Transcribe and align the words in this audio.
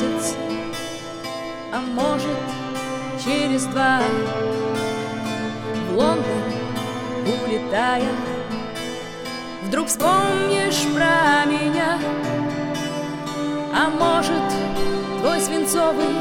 месяц, 0.00 0.36
а 1.72 1.80
может 1.80 2.38
через 3.22 3.64
два. 3.64 4.00
В 5.90 5.96
Лондон 5.96 6.24
улетая, 7.26 8.12
вдруг 9.64 9.88
вспомнишь 9.88 10.84
про 10.94 11.44
меня 11.46 11.98
А 13.74 13.90
может 13.90 14.42
твой 15.20 15.40
свинцовый 15.40 16.14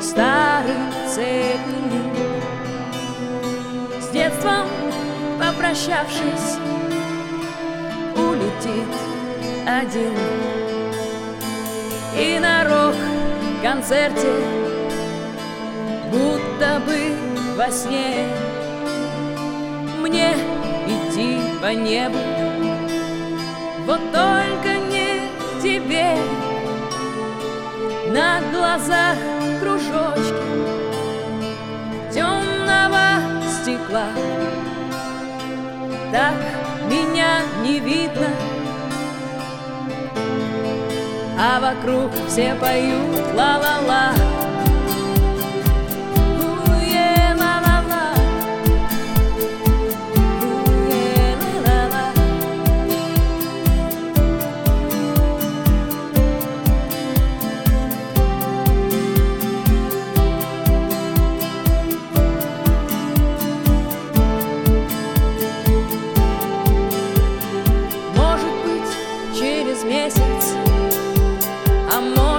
старый 0.00 0.76
цепи 1.08 1.74
С 4.00 4.08
детством 4.10 4.68
попрощавшись 5.38 6.58
улетит 8.16 8.88
один. 9.66 10.63
И 12.16 12.38
на 12.38 12.64
рок-концерте 12.64 14.32
Будто 16.12 16.80
бы 16.86 17.16
во 17.56 17.68
сне. 17.72 18.28
Мне 20.00 20.36
идти 20.86 21.40
по 21.60 21.74
небу 21.74 22.18
Вот 23.84 24.00
только 24.12 24.76
не 24.92 25.22
тебе. 25.60 26.16
На 28.12 28.40
глазах 28.52 29.18
кружочки 29.60 30.34
Темного 32.12 33.20
стекла. 33.50 34.06
Так 36.12 36.34
меня 36.88 37.40
не 37.64 37.80
видно 37.80 38.28
А 41.46 41.60
вокруг 41.60 42.10
все 42.26 42.54
поют 42.54 43.34
ла-ла-ла. 43.34 44.12
Месяц, 69.86 70.54
а 71.94 72.33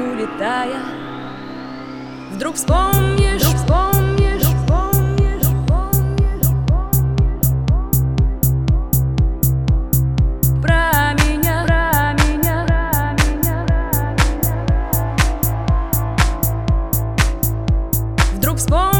улетая, 0.00 0.80
вдруг 2.32 2.56
вспомнишь, 2.56 3.42
вдруг 3.42 3.56
вспомнишь, 3.56 4.42
вспомнишь, 4.42 5.42
вспомнишь 5.42 6.46
про 10.62 11.14
меня, 11.24 11.64
про 11.66 12.12
меня, 12.24 12.66
про 12.66 13.14
меня. 13.24 13.66
Вдруг 18.34 18.58
вспомнишь. 18.58 18.95